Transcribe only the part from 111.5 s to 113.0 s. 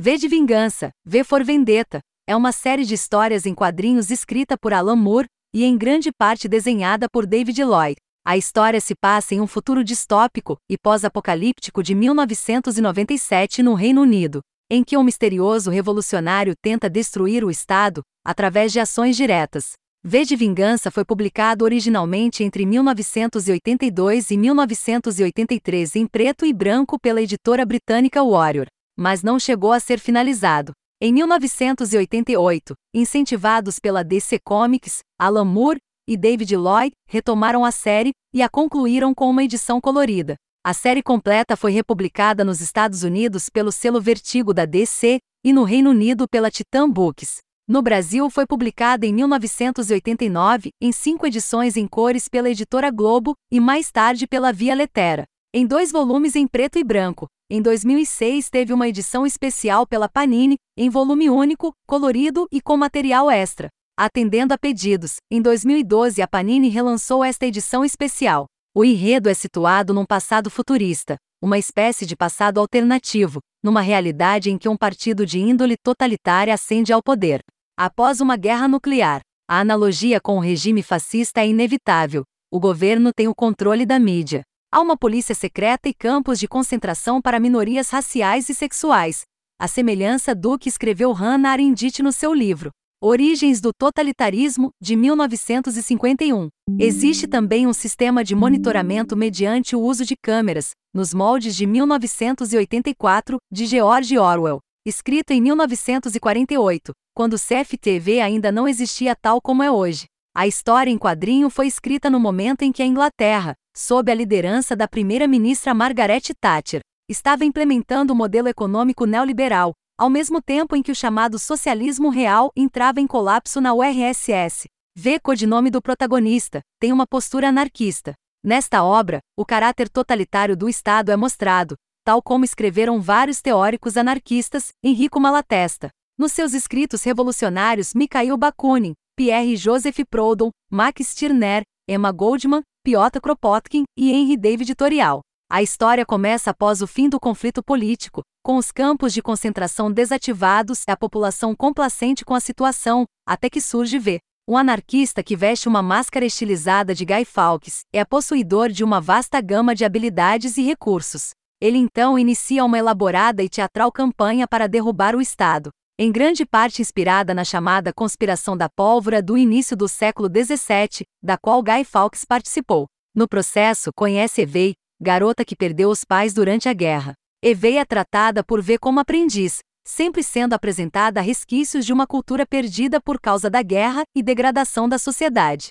foi escrita no momento em que a